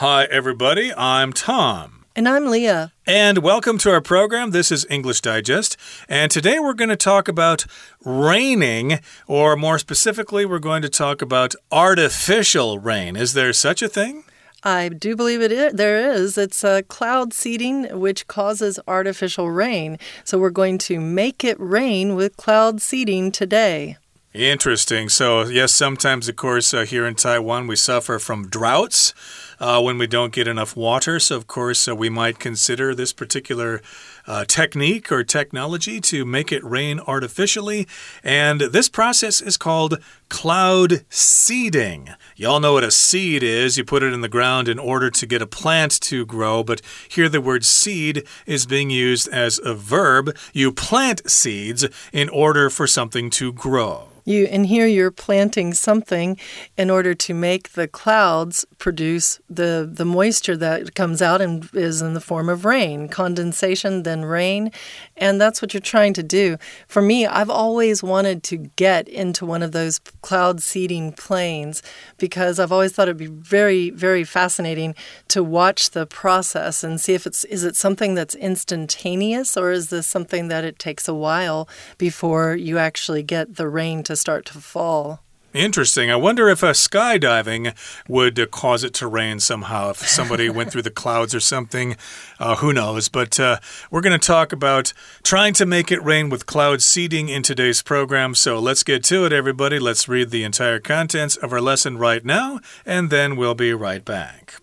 [0.00, 0.92] Hi, everybody.
[0.94, 2.04] I'm Tom.
[2.14, 2.92] And I'm Leah.
[3.06, 4.50] And welcome to our program.
[4.50, 5.74] This is English Digest.
[6.06, 7.64] And today we're going to talk about
[8.04, 13.16] raining, or more specifically, we're going to talk about artificial rain.
[13.16, 14.24] Is there such a thing?
[14.62, 15.72] I do believe it is.
[15.72, 16.36] There is.
[16.36, 19.98] It's a cloud seeding which causes artificial rain.
[20.24, 23.96] So we're going to make it rain with cloud seeding today.
[24.36, 25.08] Interesting.
[25.08, 29.14] So, yes, sometimes, of course, uh, here in Taiwan, we suffer from droughts
[29.58, 31.18] uh, when we don't get enough water.
[31.18, 33.80] So, of course, uh, we might consider this particular
[34.26, 37.88] uh, technique or technology to make it rain artificially.
[38.22, 42.10] And this process is called cloud seeding.
[42.36, 43.78] Y'all know what a seed is.
[43.78, 46.82] You put it in the ground in order to get a plant to grow, but
[47.08, 50.36] here the word seed is being used as a verb.
[50.52, 54.08] You plant seeds in order for something to grow.
[54.26, 56.36] You and here you're planting something
[56.76, 62.02] in order to make the clouds produce the the moisture that comes out and is
[62.02, 64.72] in the form of rain, condensation, then rain,
[65.16, 66.56] and that's what you're trying to do.
[66.88, 71.80] For me, I've always wanted to get into one of those cloud seeding planes
[72.18, 74.96] because I've always thought it'd be very very fascinating
[75.28, 79.90] to watch the process and see if it's is it something that's instantaneous or is
[79.90, 84.44] this something that it takes a while before you actually get the rain to start
[84.46, 85.20] to fall.
[85.56, 86.10] Interesting.
[86.10, 87.74] I wonder if a skydiving
[88.06, 89.88] would uh, cause it to rain somehow.
[89.88, 91.96] If somebody went through the clouds or something,
[92.38, 93.08] uh, who knows?
[93.08, 93.58] But uh,
[93.90, 94.92] we're going to talk about
[95.22, 98.34] trying to make it rain with cloud seeding in today's program.
[98.34, 99.78] So let's get to it, everybody.
[99.78, 104.04] Let's read the entire contents of our lesson right now, and then we'll be right
[104.04, 104.60] back.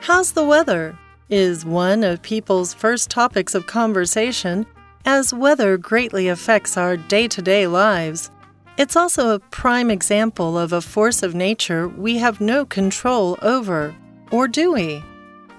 [0.00, 0.98] How's the weather?
[1.30, 4.66] Is one of people's first topics of conversation,
[5.04, 8.30] as weather greatly affects our day to day lives.
[8.76, 13.94] It's also a prime example of a force of nature we have no control over.
[14.30, 15.04] Or do we?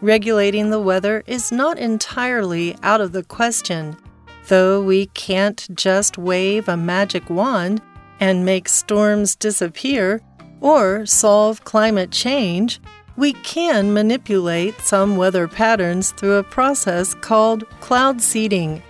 [0.01, 3.95] Regulating the weather is not entirely out of the question.
[4.47, 7.81] Though we can't just wave a magic wand
[8.19, 10.21] and make storms disappear
[10.59, 12.79] or solve climate change,
[13.17, 18.81] we can manipulate some weather patterns through a process called cloud seeding.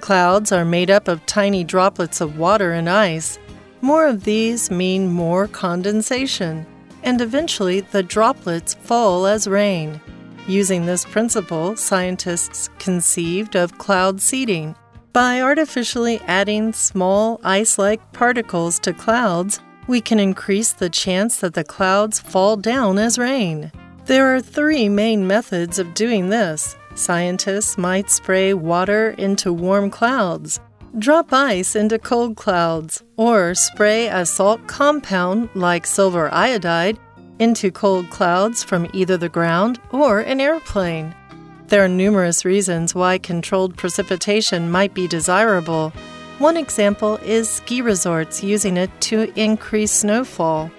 [0.00, 3.38] Clouds are made up of tiny droplets of water and ice.
[3.80, 6.66] More of these mean more condensation,
[7.02, 10.00] and eventually the droplets fall as rain.
[10.48, 14.76] Using this principle, scientists conceived of cloud seeding.
[15.12, 21.54] By artificially adding small ice like particles to clouds, we can increase the chance that
[21.54, 23.70] the clouds fall down as rain.
[24.06, 26.76] There are three main methods of doing this.
[26.94, 30.60] Scientists might spray water into warm clouds,
[30.98, 36.98] drop ice into cold clouds, or spray a salt compound like silver iodide
[37.38, 41.14] into cold clouds from either the ground or an airplane.
[41.68, 45.92] There are numerous reasons why controlled precipitation might be desirable.
[46.38, 50.70] One example is ski resorts using it to increase snowfall.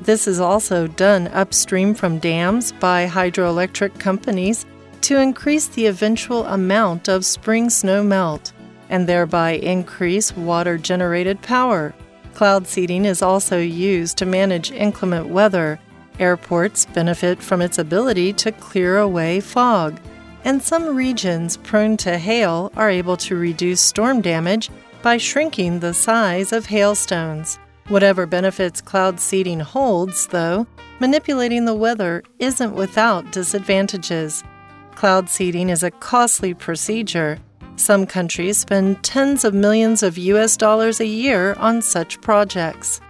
[0.00, 4.66] This is also done upstream from dams by hydroelectric companies
[5.00, 8.52] to increase the eventual amount of spring snow melt
[8.88, 11.92] and thereby increase water generated power.
[12.34, 15.80] Cloud seeding is also used to manage inclement weather.
[16.20, 19.98] Airports benefit from its ability to clear away fog,
[20.44, 24.70] and some regions prone to hail are able to reduce storm damage
[25.02, 27.58] by shrinking the size of hailstones.
[27.88, 30.66] Whatever benefits cloud seeding holds, though,
[31.00, 34.44] manipulating the weather isn't without disadvantages.
[34.94, 37.38] Cloud seeding is a costly procedure.
[37.76, 43.00] Some countries spend tens of millions of US dollars a year on such projects.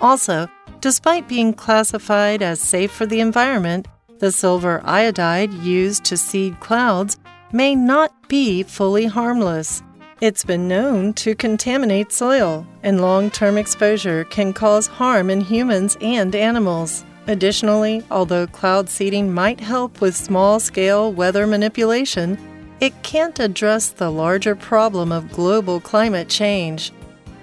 [0.00, 0.48] Also,
[0.80, 3.88] despite being classified as safe for the environment,
[4.18, 7.16] the silver iodide used to seed clouds
[7.52, 9.82] may not be fully harmless.
[10.20, 15.96] It's been known to contaminate soil, and long term exposure can cause harm in humans
[16.00, 17.04] and animals.
[17.28, 22.36] Additionally, although cloud seeding might help with small scale weather manipulation,
[22.80, 26.90] it can't address the larger problem of global climate change.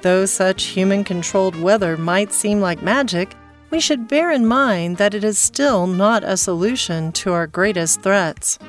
[0.01, 3.35] Though such human controlled weather might seem like magic,
[3.69, 8.01] we should bear in mind that it is still not a solution to our greatest
[8.01, 8.59] threats.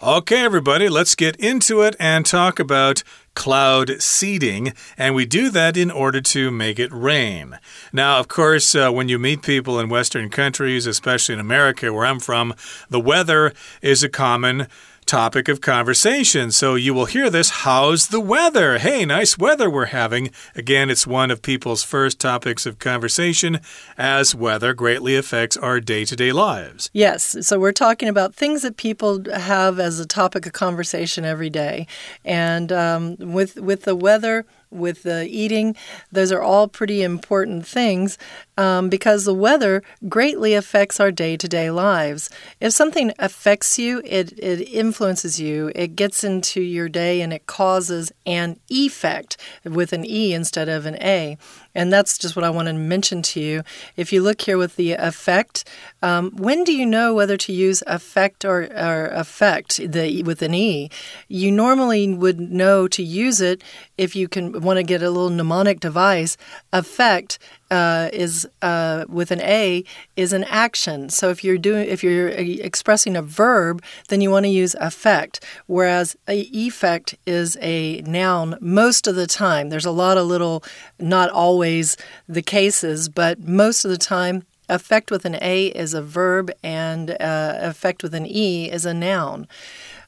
[0.00, 3.02] Okay, everybody, let's get into it and talk about
[3.34, 7.58] cloud seeding, and we do that in order to make it rain.
[7.92, 12.06] Now, of course, uh, when you meet people in Western countries, especially in America, where
[12.06, 12.54] I'm from,
[12.88, 13.52] the weather
[13.82, 14.68] is a common
[15.08, 16.52] topic of conversation.
[16.52, 18.76] So you will hear this How's the weather?
[18.76, 20.30] Hey, nice weather we're having.
[20.54, 23.60] Again, it's one of people's first topics of conversation
[23.96, 26.90] as weather greatly affects our day to day lives.
[26.92, 27.46] Yes.
[27.46, 31.86] So we're talking about things that people have as a topic of conversation every day.
[32.22, 35.76] And um, with, with the weather, with the eating.
[36.12, 38.18] Those are all pretty important things
[38.56, 42.28] um, because the weather greatly affects our day to day lives.
[42.60, 47.46] If something affects you, it, it influences you, it gets into your day and it
[47.46, 51.38] causes an effect with an E instead of an A.
[51.78, 53.62] And that's just what I want to mention to you.
[53.96, 55.64] If you look here with the effect,
[56.02, 60.54] um, when do you know whether to use effect or, or effect the, with an
[60.54, 60.90] E?
[61.28, 63.62] You normally would know to use it
[63.96, 66.36] if you can want to get a little mnemonic device.
[66.72, 67.38] Effect
[67.70, 69.84] uh, is uh, with an A
[70.16, 71.08] is an action.
[71.08, 75.44] So if you're doing if you're expressing a verb, then you want to use effect.
[75.66, 79.68] Whereas a effect is a noun most of the time.
[79.68, 80.64] There's a lot of little,
[80.98, 81.96] not always
[82.28, 84.44] the cases, but most of the time.
[84.70, 88.92] Effect with an A is a verb, and uh, effect with an E is a
[88.92, 89.48] noun.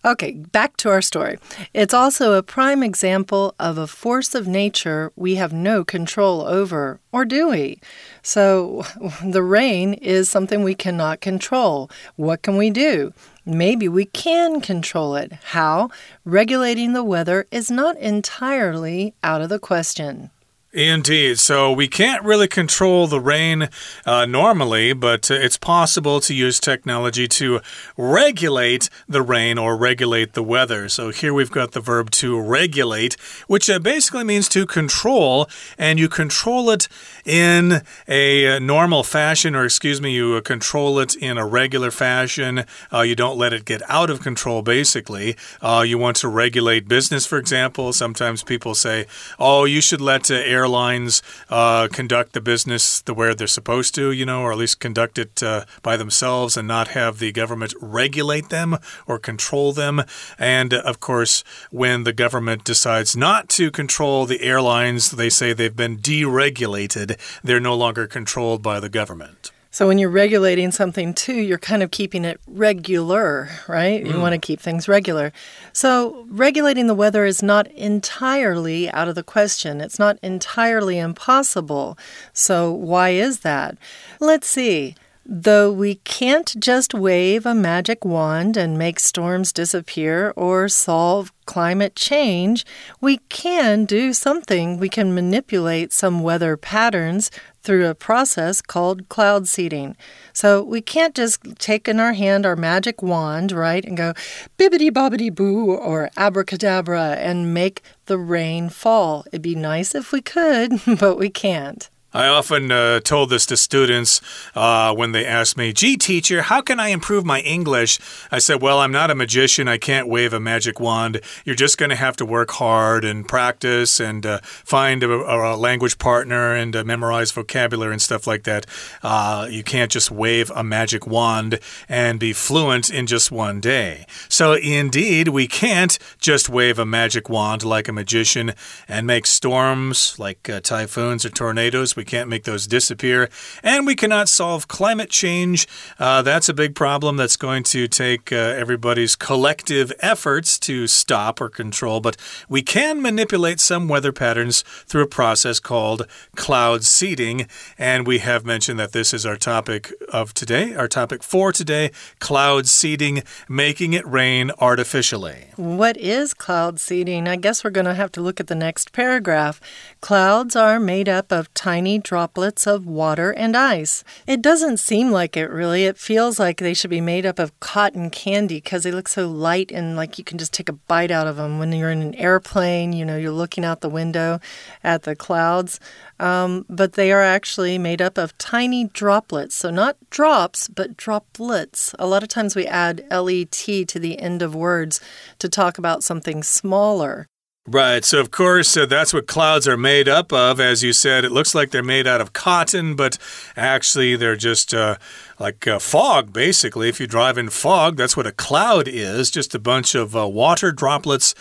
[0.03, 1.39] Okay, back to our story.
[1.75, 7.01] It's also a prime example of a force of nature we have no control over,
[7.13, 7.81] or do we?
[8.23, 8.85] So,
[9.25, 11.91] the rain is something we cannot control.
[12.17, 13.13] What can we do?
[13.45, 15.33] Maybe we can control it.
[15.45, 15.91] How?
[16.25, 20.31] Regulating the weather is not entirely out of the question.
[20.73, 21.41] Indeed.
[21.41, 23.69] So we can't really control the rain
[24.07, 27.61] uh, normally, but uh, it's possible to use technology to
[27.97, 30.89] regulate the rain or regulate the weather.
[30.89, 33.15] So here we've got the verb to regulate,
[33.49, 36.87] which uh, basically means to control, and you control it
[37.25, 41.91] in a uh, normal fashion, or excuse me, you uh, control it in a regular
[41.91, 42.65] fashion.
[42.93, 45.37] Uh, you don't let it get out of control, basically.
[45.85, 47.93] you want to regulate business, for example.
[47.93, 49.07] Sometimes people say,
[49.37, 54.13] oh, you should let air airlines uh, conduct the business the way they're supposed to,
[54.13, 57.73] you know, or at least conduct it uh, by themselves and not have the government
[57.81, 58.77] regulate them
[59.07, 60.03] or control them.
[60.39, 65.85] And of course, when the government decides not to control the airlines, they say they've
[65.85, 67.19] been deregulated.
[67.43, 69.53] They're no longer controlled by the government.
[69.73, 74.05] So when you're regulating something too, you're kind of keeping it regular, right?
[74.05, 74.21] You mm.
[74.21, 75.33] want to keep things regular.
[75.73, 79.81] So regulating the weather is not entirely out of the question.
[79.81, 81.97] It's not entirely impossible.
[82.33, 83.79] So why is that?
[84.19, 84.97] Let's see.
[85.33, 91.95] Though we can't just wave a magic wand and make storms disappear or solve climate
[91.95, 92.67] change,
[93.01, 94.77] we can do something.
[94.77, 97.31] We can manipulate some weather patterns
[97.63, 99.97] through a process called cloud seeding.
[100.33, 104.15] So we can't just take in our hand our magic wand, right, and go
[104.59, 109.25] bibbity bobbity boo or abracadabra and make the rain fall.
[109.29, 111.89] It'd be nice if we could, but we can't.
[112.13, 114.21] I often uh, told this to students
[114.57, 118.01] uh, when they asked me, Gee, teacher, how can I improve my English?
[118.33, 119.69] I said, Well, I'm not a magician.
[119.69, 121.21] I can't wave a magic wand.
[121.45, 125.57] You're just going to have to work hard and practice and uh, find a, a,
[125.57, 128.67] language partner and uh, memorize vocabulary and stuff like that.
[129.03, 134.05] Uh, you can't just wave a magic wand and be fluent in just one day.
[134.29, 138.53] So, indeed, we can't just wave a magic wand like a magician
[138.89, 141.95] and make storms like uh, typhoons or tornadoes.
[142.01, 143.29] We can't make those disappear.
[143.63, 145.69] And we cannot solve climate change.
[145.99, 151.43] Uh, that's a big problem that's going to take uh, everybody's collective efforts to stop
[151.43, 152.01] or control.
[152.01, 152.17] But
[152.49, 157.47] we can manipulate some weather patterns through a process called cloud seeding.
[157.77, 161.91] And we have mentioned that this is our topic of today, our topic for today
[162.19, 165.49] cloud seeding, making it rain artificially.
[165.57, 167.29] What is cloud seeding?
[167.29, 169.61] I guess we're going to have to look at the next paragraph.
[170.01, 174.05] Clouds are made up of tiny tiny droplets of water and ice.
[174.25, 175.87] It doesn't seem like it really.
[175.87, 179.29] It feels like they should be made up of cotton candy because they look so
[179.29, 181.59] light and like you can just take a bite out of them.
[181.59, 184.39] When you're in an airplane, you know, you're looking out the window
[184.85, 185.81] at the clouds.
[186.21, 189.57] Um, but they are actually made up of tiny droplets.
[189.57, 191.95] So, not drops, but droplets.
[191.99, 193.51] A lot of times we add let
[193.89, 195.01] to the end of words
[195.39, 197.27] to talk about something smaller.
[197.73, 198.05] Right.
[198.05, 200.59] So, of course, uh, that's what clouds are made up of.
[200.59, 203.17] As you said, it looks like they're made out of cotton, but
[203.57, 204.97] actually, they're just uh,
[205.39, 206.89] like uh, fog, basically.
[206.89, 210.27] If you drive in fog, that's what a cloud is just a bunch of uh,
[210.27, 211.33] water droplets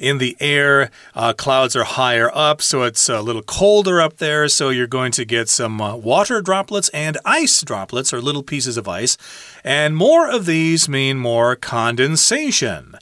[0.00, 0.90] in the air.
[1.14, 4.48] Uh, clouds are higher up, so it's a little colder up there.
[4.48, 8.78] So you're going to get some uh, water droplets and ice droplets, or little pieces
[8.78, 9.16] of ice.
[9.62, 12.96] And more of these mean more condensation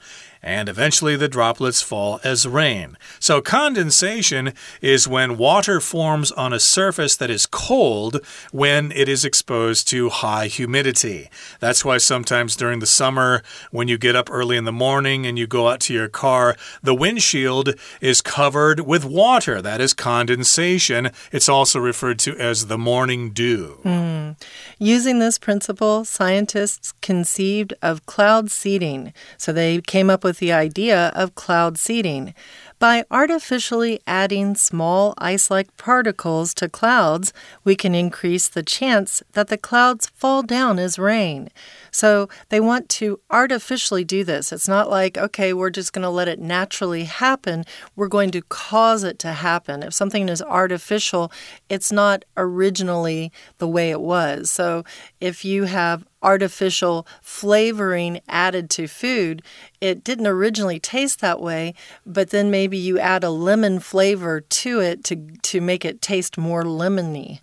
[0.47, 2.97] and eventually the droplets fall as rain.
[3.19, 9.25] So, condensation is when water forms on a surface that is cold when it is
[9.25, 11.29] exposed to high humidity.
[11.59, 15.37] That's why sometimes during the summer, when you get up early in the morning and
[15.37, 19.61] you go out to your car, the windshield is covered with water.
[19.61, 21.11] That is condensation.
[21.33, 23.81] It's also referred to as the morning dew.
[23.85, 24.37] Mm.
[24.79, 29.13] Using this principle, scientists conceived of cloud seeding.
[29.39, 32.35] So, they came up with with the idea of cloud seeding.
[32.79, 37.33] By artificially adding small ice like particles to clouds,
[37.65, 41.49] we can increase the chance that the clouds fall down as rain.
[41.97, 44.53] So they want to artificially do this.
[44.53, 47.65] It's not like, okay, we're just going to let it naturally happen.
[47.97, 49.83] We're going to cause it to happen.
[49.83, 51.33] If something is artificial,
[51.71, 54.51] it's not originally the way it was.
[54.51, 54.85] So
[55.23, 59.43] if you have artificial flavoring added to food.
[59.81, 61.75] It didn't originally taste that way,
[62.05, 66.37] but then maybe you add a lemon flavor to it to, to make it taste
[66.37, 67.41] more lemony.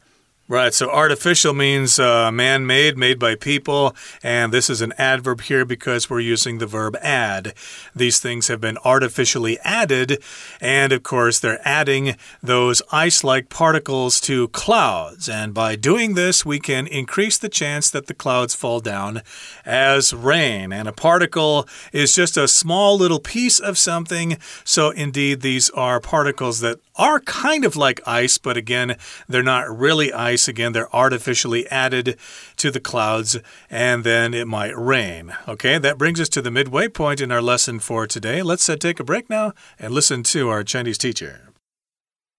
[0.49, 5.39] Right, so artificial means uh, man made, made by people, and this is an adverb
[5.39, 7.53] here because we're using the verb add.
[7.95, 10.21] These things have been artificially added,
[10.59, 15.29] and of course, they're adding those ice like particles to clouds.
[15.29, 19.21] And by doing this, we can increase the chance that the clouds fall down
[19.65, 20.73] as rain.
[20.73, 26.01] And a particle is just a small little piece of something, so indeed, these are
[26.01, 28.97] particles that are kind of like ice, but again,
[29.27, 30.48] they're not really ice ice.
[30.48, 32.16] Again, they're artificially added
[32.56, 33.38] to the clouds,
[33.70, 35.32] and then it might rain.
[35.46, 38.42] Okay, that brings us to the midway point in our lesson for today.
[38.42, 41.52] Let's uh, take a break now and listen to our Chinese teacher.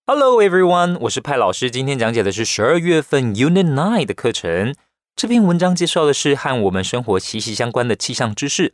[0.05, 1.71] Hello everyone，我是派老师。
[1.71, 4.75] 今天讲解的是十二月份 Unit Nine 的课程。
[5.15, 8.73] 这篇文章介绍的是和我们生活息息相关的气象知识。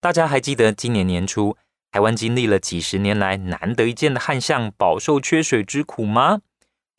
[0.00, 1.56] 大家还记得今年年初，
[1.90, 6.40] 台湾经历了几十年来难得一见的旱象，饱受缺水之苦吗？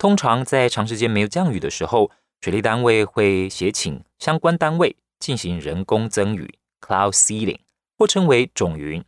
[0.01, 7.59] 通常在长时间没有降雨的时候，水利单位会协请相关单位进行人工增雨 （cloud seeding），
[7.99, 9.05] 或称为种云。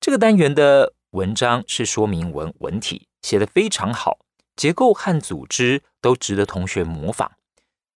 [0.00, 4.20] 这个单元的文章是说明文文体，写得非常好，
[4.56, 7.32] 结构和组织都值得同学模仿。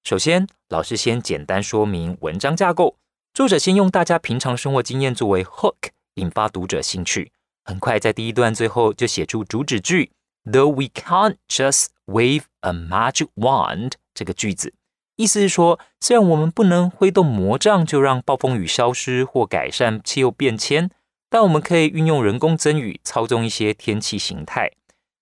[0.05, 2.99] 首先，老师先简单说明文章架构。
[3.33, 7.33] 作者先用大家平常生活经验作为 hook，引发读者兴趣。
[7.65, 10.12] 很快在第一段最后就写出主旨句。
[10.50, 14.73] Though we can't just wave a magic wand，这个句子
[15.16, 20.90] 意思是说，虽然我们不能挥动魔杖就让暴风雨消失或改善气候变迁，
[21.28, 24.73] 但我们可以运用人工增雨操纵一些天气形态。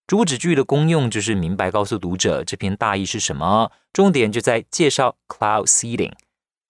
[0.07, 6.13] 主旨句的功用就是明白告诉读者这篇大意是什么，重点就在介绍 cloud seeding。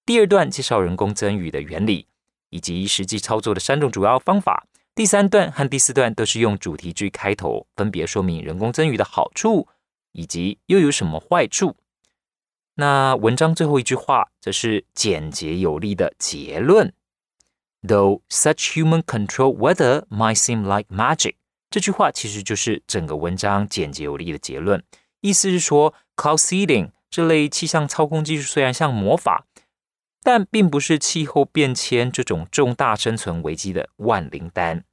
[0.04, 2.06] 第二段介绍人工增雨的原理
[2.48, 4.66] 以及实际操作的三种主要方法。
[4.98, 9.68] 第三段和第四段都是用主题句开头，分别说明人工增雨的好处
[10.10, 11.76] 以及又有什么坏处。
[12.74, 16.92] 那文章最后一句话则是简洁有力的结论
[17.82, 21.36] ：Though such human control weather might seem like magic，
[21.70, 24.82] 这句话其实就是整个文章简洁有力的结论。
[25.20, 29.44] 意思是说，cloud seeding 这类气象操控技术虽然像魔法。
[30.20, 34.84] 但并不是气候变迁这种重大生存危机的万灵丹。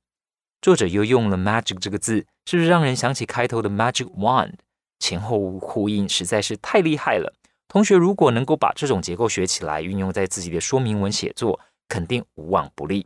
[0.65, 4.53] 作者又用了 “magic” 这个字，是不是让人想起开头的 “magic wand”？
[4.97, 7.31] 前后呼应实在是太厉害了。
[7.67, 13.05] 同学如果能够把这种结构学起来，运用在自己的说明文写作，肯定无往不利。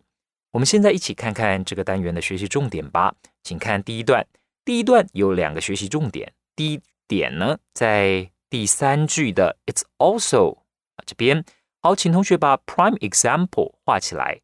[0.51, 3.13] 我们现在一起看看这个单元的学习重点吧。
[3.43, 4.25] 请看第一段，
[4.63, 6.31] 第一段有两个学习重点。
[6.55, 10.59] 第一点呢，在第三句的 “it's also”
[10.95, 11.43] 啊这边。
[11.81, 14.39] 好，请同学把 prime example 画起来。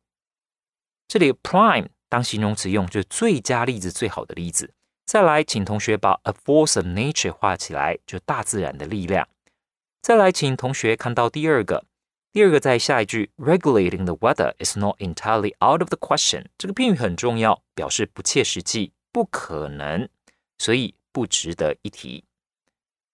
[1.07, 4.73] 这里 prime 当形容词用，就是最佳例子、最好的例子。
[5.05, 9.27] 再来，请同学把 a force of nature 画起来，就大自然的力量。
[10.01, 11.85] 再来，请同学看到第二个，
[12.31, 16.45] 第二个在下一句 regulating the weather is not entirely out of the question。
[16.57, 20.09] 这个片语很重要，表示不切实际、不可能，
[20.57, 22.23] 所以不值得一提。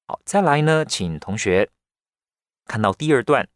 [0.07, 1.69] 好，再来呢，请同学
[2.65, 3.47] 看到第二段。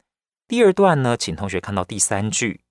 [0.48, 2.62] 第二段呢，请同学看到第三句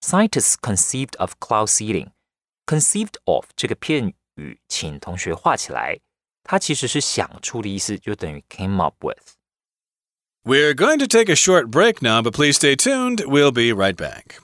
[0.00, 6.00] ，Scientists conceived of cloud seeding。conceived of 这个片语，请同学画起来。
[6.42, 13.24] 它其实是想出的意思，就等于 came up with。We're going to take a short break now, but please stay tuned.
[13.24, 14.40] We'll be right back.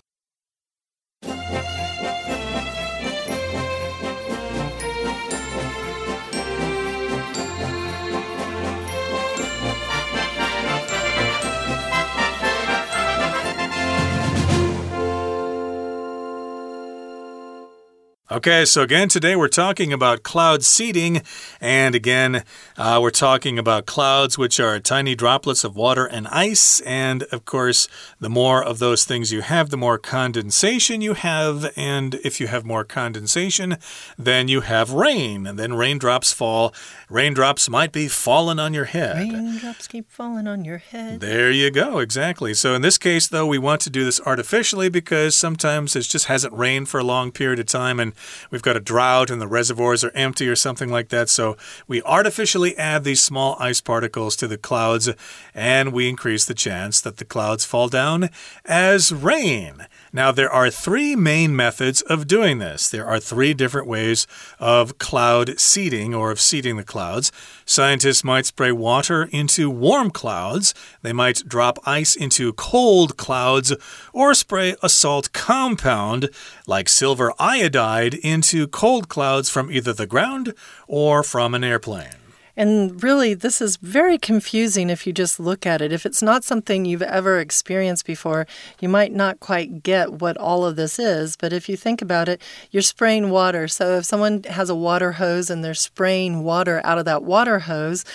[18.35, 21.21] Okay, so again, today we're talking about cloud seeding.
[21.61, 22.43] And again,
[22.75, 26.81] uh, we're talking about clouds, which are tiny droplets of water and ice.
[26.81, 27.87] And of course,
[28.19, 31.71] the more of those things you have, the more condensation you have.
[31.77, 33.77] And if you have more condensation,
[34.17, 35.47] then you have rain.
[35.47, 36.73] And then raindrops fall.
[37.09, 39.15] Raindrops might be falling on your head.
[39.15, 41.21] Raindrops keep falling on your head.
[41.21, 42.53] There you go, exactly.
[42.53, 46.25] So in this case, though, we want to do this artificially because sometimes it just
[46.25, 47.97] hasn't rained for a long period of time.
[48.01, 48.11] And
[48.51, 51.29] we've got a drought and the reservoirs are empty or something like that.
[51.29, 55.09] So we artificially add these small ice particles to the clouds
[55.53, 58.29] and we increase the chance that the clouds fall down
[58.65, 59.87] as rain.
[60.15, 62.89] Now, there are three main methods of doing this.
[62.89, 64.27] There are three different ways
[64.61, 67.33] of cloud seeding or of seeding the clouds.
[67.65, 73.75] Scientists might spray water into warm clouds, they might drop ice into cold clouds,
[74.13, 76.29] or spray a salt compound
[76.65, 80.53] like silver iodide into cold clouds from either the ground
[80.87, 82.24] or from an airplane.
[82.57, 85.91] And really, this is very confusing if you just look at it.
[85.91, 88.47] If it's not something you've ever experienced before,
[88.79, 91.35] you might not quite get what all of this is.
[91.35, 93.67] But if you think about it, you're spraying water.
[93.67, 97.59] So if someone has a water hose and they're spraying water out of that water
[97.59, 98.05] hose,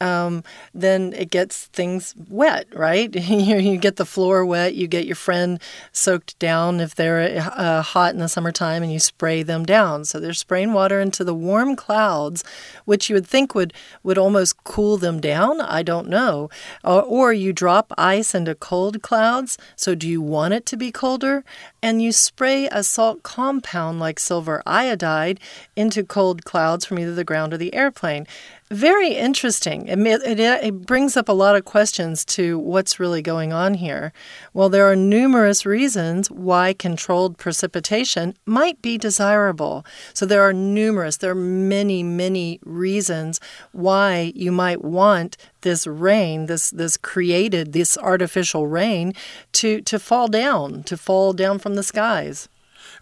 [0.00, 3.14] um, then it gets things wet, right?
[3.28, 5.60] you, get the floor wet, you get your friend
[5.92, 10.04] soaked down if they're uh, hot in the summertime, and you spray them down.
[10.04, 12.44] So they're spraying water into the warm clouds,
[12.84, 15.60] which you would think would would almost cool them down.
[15.60, 16.48] I don't know.
[16.84, 19.58] Or, or you drop ice into cold clouds.
[19.76, 21.44] So do you want it to be colder?
[21.82, 25.40] And you spray a salt compound like silver iodide
[25.76, 28.26] into cold clouds from either the ground or the airplane.
[28.70, 29.86] Very interesting.
[29.88, 34.12] It, it, it, brings up a lot of questions to what's really going on here.
[34.52, 39.86] Well, there are numerous reasons why controlled precipitation might be desirable.
[40.12, 43.40] So there are numerous, there are many, many reasons
[43.72, 49.14] why you might want this rain, this this created, this artificial rain,
[49.52, 52.50] to to fall down, to fall down from the skies.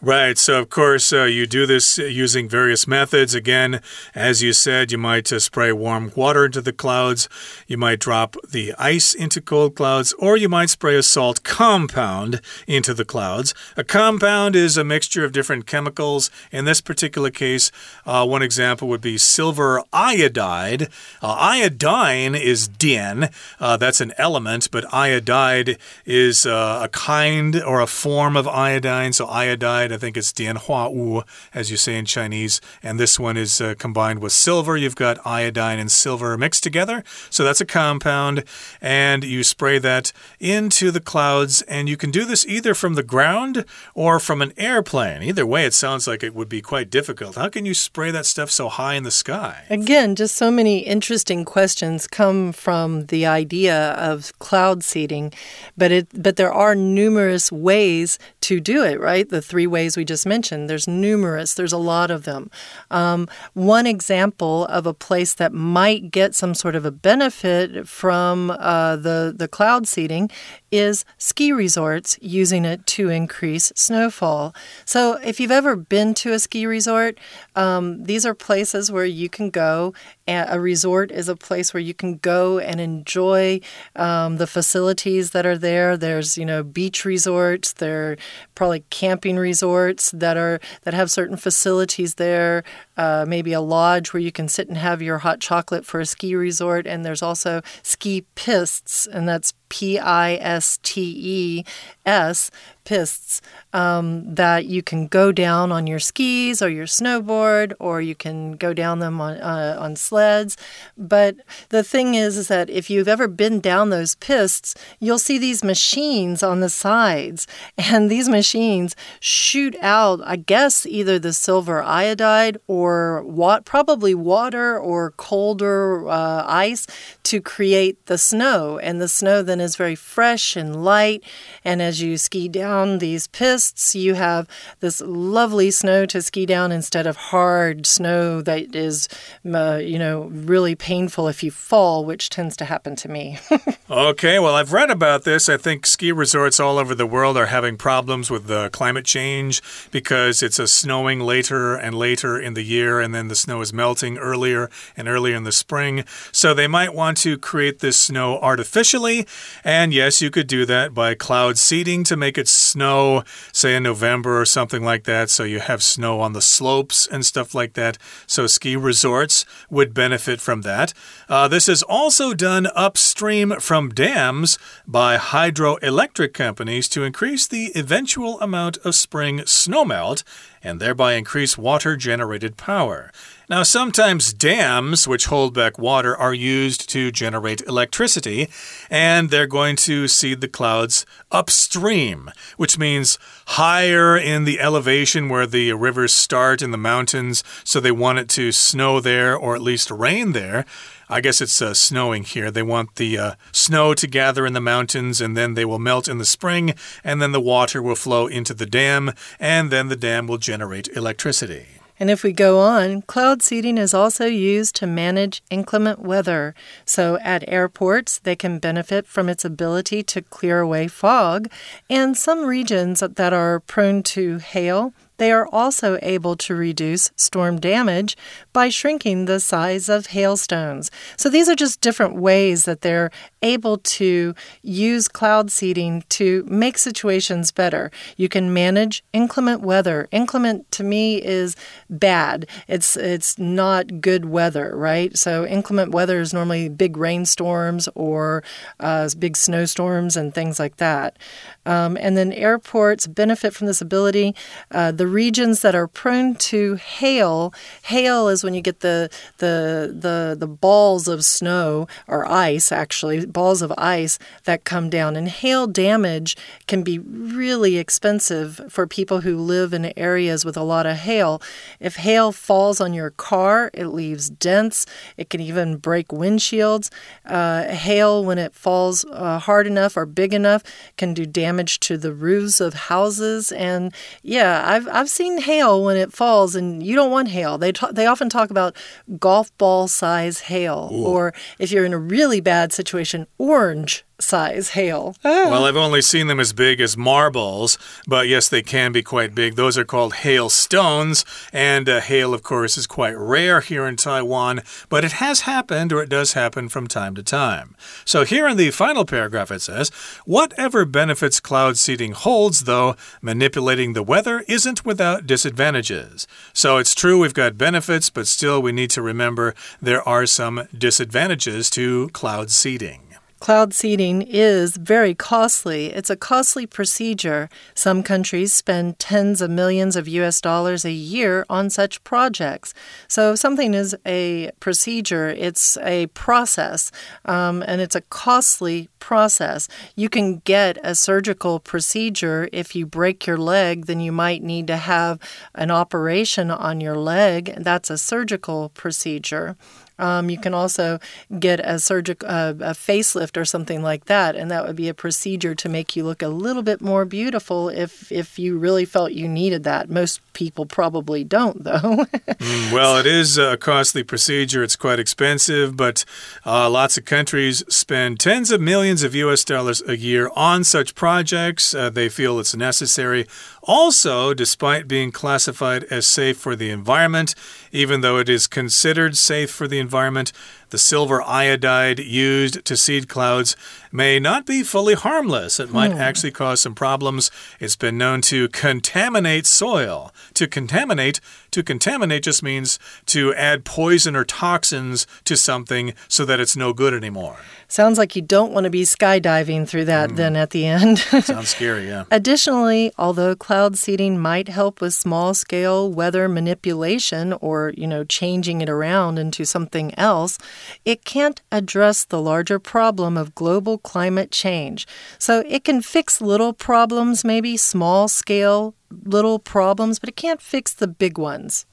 [0.03, 0.37] Right.
[0.37, 3.35] So, of course, uh, you do this using various methods.
[3.35, 3.81] Again,
[4.15, 7.31] as you said, you might uh, spray warm water into the clouds,
[7.67, 12.43] you might drop the ice into cold clouds, or you might spray a salt compound
[12.67, 13.55] into the clouds.
[13.77, 16.31] A compound is a mixture of different chemicals.
[16.53, 17.73] In this particular case,
[18.05, 20.89] uh, one example would be silver iodide.
[21.23, 27.81] Uh, iodine is dian, uh, that's an element, but iodide is uh, a kind or
[27.81, 29.15] a form of iodine.
[29.15, 31.23] So, iodide I think it's Dian Hua Wu,
[31.55, 32.61] as you say in Chinese.
[32.83, 34.77] And this one is uh, combined with silver.
[34.77, 37.03] You've got iodine and silver mixed together.
[37.31, 38.45] So that's a compound.
[38.81, 41.63] And you spray that into the clouds.
[41.63, 45.23] And you can do this either from the ground or from an airplane.
[45.23, 47.37] Either way, it sounds like it would be quite difficult.
[47.37, 49.65] How can you spray that stuff so high in the sky?
[49.71, 55.33] Again, just so many interesting questions come from the idea of cloud seeding.
[55.77, 59.29] But it but there are numerous ways to do it, right?
[59.29, 60.71] The three ways we just mentioned.
[60.71, 62.51] There's numerous, there's a lot of them.
[62.91, 63.21] Um,
[63.53, 68.97] one example of a place that might get some sort of a benefit from uh,
[68.97, 70.31] the, the cloud seeding
[70.71, 74.55] is ski resorts using it to increase snowfall.
[74.85, 77.19] So, if you've ever been to a ski resort,
[77.55, 79.93] um, these are places where you can go.
[80.29, 83.61] A resort is a place where you can go and enjoy
[83.95, 85.97] um, the facilities that are there.
[85.97, 87.73] There's, you know, beach resorts.
[87.75, 88.17] There are
[88.55, 89.66] probably camping resorts
[90.13, 92.65] that are that have certain facilities there.
[92.97, 96.07] Uh, maybe a lodge where you can sit and have your hot chocolate for a
[96.07, 96.87] ski resort.
[96.87, 101.65] And there's also ski pistes, and that's P I S T E
[102.05, 102.51] S,
[102.85, 103.41] pistes,
[103.73, 108.53] um, that you can go down on your skis or your snowboard, or you can
[108.53, 110.57] go down them on, uh, on sleds.
[110.97, 111.37] But
[111.71, 115.65] the thing is, is that if you've ever been down those pistes, you'll see these
[115.65, 122.59] machines on the sides, and these machines shoot out, I guess, either the silver iodide
[122.69, 126.87] or what, probably water or colder uh, ice
[127.25, 128.79] to create the snow.
[128.79, 131.23] And the snow then is very fresh and light.
[131.65, 134.49] And as you ski down these pistes, you have
[134.81, 139.09] this lovely snow to ski down instead of hard snow that is,
[139.53, 143.39] uh, you know, really painful if you fall, which tends to happen to me.
[143.91, 145.49] okay, well, I've read about this.
[145.49, 149.63] I think ski resorts all over the world are having problems with the climate change
[149.91, 153.73] because it's a snowing later and later in the year, and then the snow is
[153.73, 156.05] melting earlier and earlier in the spring.
[156.33, 159.27] So they might want to create this snow artificially.
[159.65, 163.83] And yes, you could do that by cloud seeding to make it snow, say in
[163.83, 165.31] November or something like that.
[165.31, 167.99] So you have snow on the slopes and stuff like that.
[168.27, 170.93] So ski resorts would benefit from that.
[171.29, 178.41] Uh, this is also done upstream from dams by hydroelectric companies to increase the eventual
[178.41, 180.23] amount of spring snowmelt
[180.67, 183.13] and thereby increase water generated power.
[183.49, 188.49] Now, sometimes dams, which hold back water, are used to generate electricity,
[188.91, 195.47] and they're going to seed the clouds upstream, which means higher in the elevation where
[195.47, 199.63] the rivers start in the mountains, so they want it to snow there or at
[199.63, 200.67] least rain there.
[201.09, 202.51] I guess it's uh, snowing here.
[202.51, 206.09] They want the uh, snow to gather in the mountains and then they will melt
[206.09, 209.97] in the spring, and then the water will flow into the dam, and then the
[209.97, 211.67] dam will generate electricity.
[211.99, 216.55] And if we go on, cloud seeding is also used to manage inclement weather.
[216.85, 221.49] So at airports, they can benefit from its ability to clear away fog.
[221.89, 227.59] And some regions that are prone to hail they are also able to reduce storm
[227.59, 228.17] damage
[228.53, 230.91] by shrinking the size of hailstones.
[231.17, 233.11] So these are just different ways that they're
[233.43, 237.91] able to use cloud seeding to make situations better.
[238.17, 240.09] You can manage inclement weather.
[240.11, 241.57] Inclement to me is
[241.89, 242.47] bad.
[242.69, 245.17] It's it's not good weather, right?
[245.17, 248.43] So inclement weather is normally big rainstorms or
[248.81, 251.19] uh, big snowstorms and things like that.
[251.65, 254.35] Um, and then airports benefit from this ability.
[254.71, 259.95] Uh, the regions that are prone to hail, hail is when you get the the
[259.99, 265.17] the the balls of snow or ice, actually balls of ice that come down.
[265.17, 270.63] And hail damage can be really expensive for people who live in areas with a
[270.63, 271.41] lot of hail.
[271.81, 274.87] If hail falls on your car, it leaves dents.
[275.17, 276.91] It can even break windshields.
[277.25, 280.63] Uh, hail, when it falls uh, hard enough or big enough,
[280.97, 283.53] can do damage to the roofs of houses.
[283.53, 283.93] And
[284.23, 287.59] yeah, I've, I've seen hail when it falls, and you don't want hail.
[287.59, 288.75] They, they often talk about
[289.19, 291.05] golf ball size hail, Ooh.
[291.05, 295.15] or if you're in a really bad situation, orange size hail.
[295.25, 295.51] Oh.
[295.51, 299.35] Well, I've only seen them as big as marbles, but yes, they can be quite
[299.35, 299.57] big.
[299.57, 304.63] Those are called hailstones, and uh, hail, of course, is quite rare here in Taiwan,
[304.89, 307.77] but it has happened, or it does happen from time to time.
[308.05, 309.91] So here in the final paragraph, it says,
[310.25, 316.27] Whatever benefits cloud seeding holds, though, manipulating the weather isn't without disadvantages.
[316.53, 320.69] So it's true we've got benefits, but still we need to remember there are some
[320.77, 323.06] disadvantages to cloud seeding.
[323.47, 325.87] Cloud seeding is very costly.
[325.93, 327.49] It's a costly procedure.
[327.77, 332.75] Some countries spend tens of millions of US dollars a year on such projects.
[333.07, 336.91] So, if something is a procedure, it's a process,
[337.25, 339.69] um, and it's a costly process.
[339.95, 342.49] You can get a surgical procedure.
[342.53, 345.21] If you break your leg, then you might need to have
[345.55, 347.55] an operation on your leg.
[347.57, 349.55] That's a surgical procedure.
[349.99, 350.99] Um, you can also
[351.39, 354.95] get a surgical uh, a facelift or something like that, and that would be a
[354.95, 359.13] procedure to make you look a little bit more beautiful if if you really felt
[359.13, 359.89] you needed that.
[359.89, 361.81] Most people probably don't, though.
[362.29, 364.63] mm, well, it is a costly procedure.
[364.63, 366.05] It's quite expensive, but
[366.45, 369.45] uh, lots of countries spend tens of millions of U.S.
[369.45, 371.75] dollars a year on such projects.
[371.75, 373.27] Uh, they feel it's necessary.
[373.67, 377.35] Also, despite being classified as safe for the environment,
[377.73, 380.33] even though it is considered safe for the environment,
[380.71, 383.57] the silver iodide used to seed clouds
[383.93, 385.59] may not be fully harmless.
[385.59, 385.99] It might hmm.
[385.99, 387.31] actually cause some problems.
[387.61, 390.13] It's been known to contaminate soil.
[390.35, 391.21] To contaminate,
[391.53, 396.73] to contaminate just means to add poison or toxins to something so that it's no
[396.73, 397.39] good anymore.
[397.69, 400.17] Sounds like you don't want to be skydiving through that mm.
[400.17, 400.99] then at the end.
[401.23, 402.05] Sounds scary, yeah.
[402.11, 408.61] Additionally, although cloud seeding might help with small scale weather manipulation or, you know, changing
[408.61, 410.39] it around into something else,
[410.85, 414.87] it can't address the larger problem of global climate change.
[415.19, 420.73] So it can fix little problems, maybe small scale little problems, but it can't fix
[420.73, 421.67] the big ones.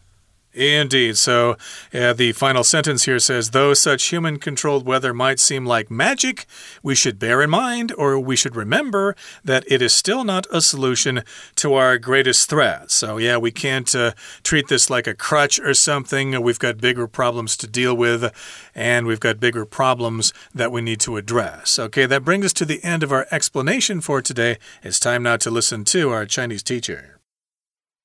[0.58, 1.16] Indeed.
[1.18, 1.56] So
[1.92, 6.46] uh, the final sentence here says though such human controlled weather might seem like magic,
[6.82, 9.14] we should bear in mind or we should remember
[9.44, 11.22] that it is still not a solution
[11.56, 12.90] to our greatest threat.
[12.90, 14.12] So, yeah, we can't uh,
[14.42, 16.40] treat this like a crutch or something.
[16.42, 18.32] We've got bigger problems to deal with
[18.74, 21.78] and we've got bigger problems that we need to address.
[21.78, 24.56] Okay, that brings us to the end of our explanation for today.
[24.82, 27.14] It's time now to listen to our Chinese teacher.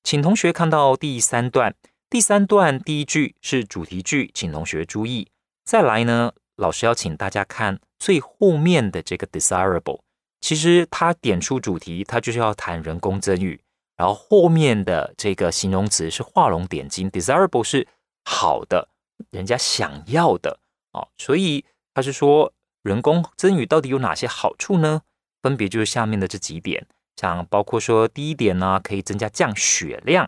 [0.04, 1.74] 请同学看到第三段。
[2.09, 5.27] 第三段第一句是主题句，请同学注意。
[5.63, 9.99] 再来呢，老师要请大家看最后面的这个 desirable。
[10.41, 13.61] 其实它点出主题，它就是要谈人工增雨，
[13.95, 17.87] 然后后面的这个形容词是画龙点睛，desirable 是
[18.23, 18.89] 好的，
[19.29, 20.59] 人家想要的
[20.93, 21.07] 哦。
[21.15, 25.03] 所以他是说人工增雨到底有哪些好处呢？
[25.43, 30.25] 分别就是下面的这几点，像包括说第一点呢，可以增加降雪量；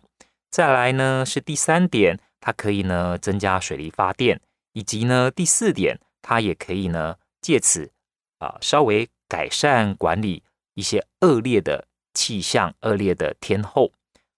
[0.51, 4.39] 再来呢是第三点，它可以呢增加水力发电，
[4.73, 7.91] 以及呢第四点，它也可以呢借此
[8.37, 9.09] 啊稍微。
[9.31, 13.93] 改善管理一些恶劣的气象、恶劣的天候。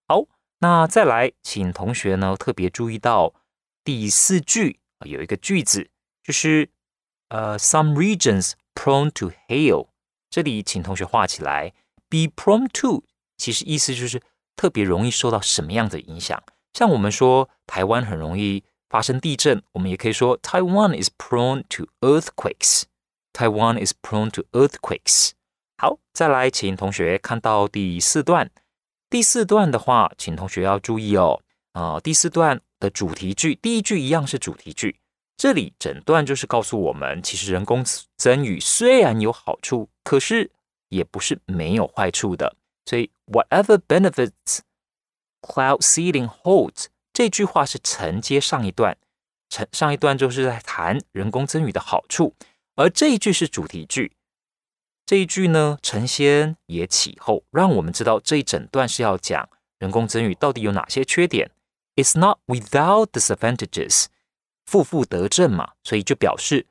[0.07, 0.25] 好，
[0.59, 3.33] 那再来，请同学呢特别注意到
[3.83, 5.89] 第四句有一个句子，
[6.21, 6.69] 就是
[7.29, 9.87] 呃，some regions prone to hail。
[10.29, 11.73] 这里请同学画起来
[12.07, 13.03] ，be prone to，
[13.35, 14.21] 其实意思就是
[14.55, 16.41] 特别容易受到什么样的影响。
[16.73, 22.83] 像我们说台湾很容易发生地震，我们也可以说 Taiwan is prone to earthquakes。
[23.33, 25.31] Taiwan is prone to earthquakes。
[25.77, 28.51] 好，再来，请同学看到第四段。
[29.09, 31.41] 第四段的话，请同学要注意哦。
[31.73, 34.99] 啊，第四段的主题句，第一句一样是主题句。
[35.35, 37.83] 这里整段就是告诉我们，其实人工
[38.17, 40.51] 增雨虽然有好处，可是
[40.89, 42.55] 也不是没有坏处的。
[42.85, 44.59] 所以，whatever benefits
[45.41, 48.97] cloud seeding holds，这句话是承接上一段，
[49.49, 52.35] 承上一段就是在谈人工增雨的好处。
[52.75, 54.13] 而这一句是主题句，
[55.05, 59.47] 这一句呢，承先也启后，让我们知道这一整段是要讲
[59.79, 61.51] 人工增雨到底有哪些缺点。
[61.95, 64.05] It's not without disadvantages，
[64.65, 66.65] 负负得正嘛，所以就表示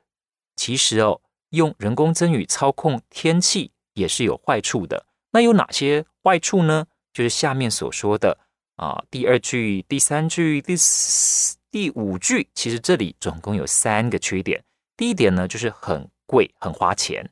[0.57, 1.21] 其实哦，
[1.51, 5.05] 用人工增雨操控天气也是有坏处的。
[5.33, 6.87] 那有哪些坏处呢？
[7.11, 8.37] 就是下面所说的
[8.77, 14.63] 啊，第二句、第三句、第四、第五句，其实这里总共有三个缺点。
[14.95, 17.31] 第一点呢，就是很贵，很花钱。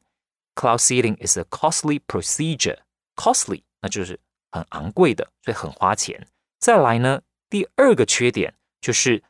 [0.56, 2.80] Cloud seeding is a costly procedure.
[3.16, 4.20] Costly，那就是
[4.52, 6.28] 很昂贵的，所以很花钱。
[6.60, 9.24] 再来呢，第二个缺点就是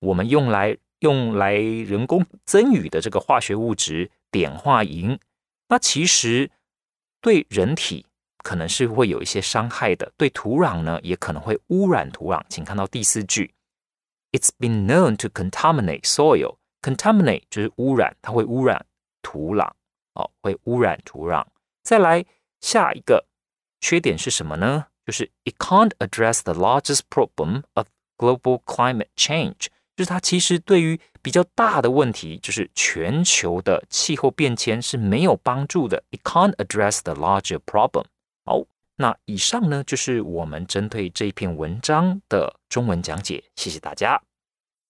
[0.00, 5.18] 我们用来用来人工增雨的这个化学物质碘化银，
[5.68, 6.50] 那其实
[7.20, 8.06] 对人体
[8.47, 12.43] 可能是会有一些伤害的，对土壤呢也可能会污染土壤。
[12.49, 13.53] 请看到第四句，
[14.31, 16.57] It's been known to contaminate soil.
[16.81, 18.85] Contaminate 就是污染，它会污染
[19.21, 19.71] 土壤，
[20.15, 21.45] 哦，会污染土壤。
[21.83, 22.25] 再来
[22.59, 23.25] 下一个
[23.79, 24.87] 缺点是什么呢？
[25.05, 36.03] 就是 it can't address the largest problem of global climate change，就是它其实对于比较大的问题，就是全球的气候变迁是没有帮助的。
[36.11, 38.05] It can't address the larger problem。
[38.97, 44.21] 好，那以上呢就是我们针对这篇文章的中文讲解，谢谢大家。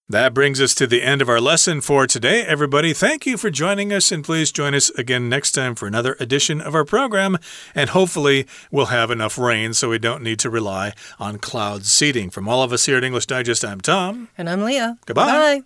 [0.09, 2.45] That brings us to the end of our lesson for today.
[2.45, 6.17] Everybody, thank you for joining us, and please join us again next time for another
[6.19, 7.37] edition of our program.
[7.73, 12.29] And hopefully, we'll have enough rain so we don't need to rely on cloud seeding.
[12.29, 14.27] From all of us here at English Digest, I'm Tom.
[14.37, 14.97] And I'm Leah.
[15.05, 15.25] Goodbye.
[15.25, 15.63] Bye.